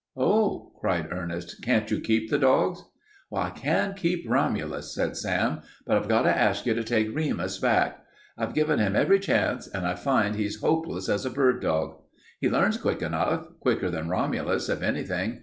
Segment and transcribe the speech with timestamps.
[0.17, 2.85] "Oh," cried Ernest, "can't you keep the dogs?"
[3.31, 7.59] "I can keep Romulus," said Sam, "but I've got to ask you to take Remus
[7.59, 8.03] back.
[8.35, 12.01] I've given him every chance and I find he's hopeless as a bird dog.
[12.39, 15.39] He learns quick enough quicker than Romulus if anything.